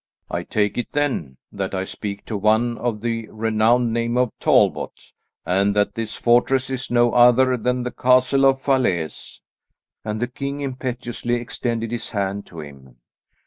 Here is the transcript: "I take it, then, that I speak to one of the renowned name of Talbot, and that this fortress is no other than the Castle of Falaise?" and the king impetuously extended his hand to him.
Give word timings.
"I 0.31 0.41
take 0.41 0.79
it, 0.79 0.93
then, 0.93 1.37
that 1.51 1.75
I 1.75 1.83
speak 1.83 2.25
to 2.25 2.35
one 2.35 2.75
of 2.79 3.01
the 3.01 3.27
renowned 3.29 3.93
name 3.93 4.17
of 4.17 4.31
Talbot, 4.39 4.99
and 5.45 5.75
that 5.75 5.93
this 5.93 6.15
fortress 6.15 6.71
is 6.71 6.89
no 6.89 7.11
other 7.11 7.55
than 7.55 7.83
the 7.83 7.91
Castle 7.91 8.45
of 8.45 8.59
Falaise?" 8.59 9.41
and 10.03 10.19
the 10.19 10.25
king 10.25 10.61
impetuously 10.61 11.35
extended 11.35 11.91
his 11.91 12.09
hand 12.09 12.47
to 12.47 12.61
him. 12.61 12.95